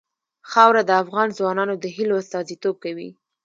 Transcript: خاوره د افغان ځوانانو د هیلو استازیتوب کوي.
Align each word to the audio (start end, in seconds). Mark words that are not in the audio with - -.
خاوره 0.51 0.81
د 0.85 0.91
افغان 1.03 1.27
ځوانانو 1.37 1.73
د 1.83 1.85
هیلو 1.95 2.15
استازیتوب 2.21 2.75
کوي. 2.83 3.09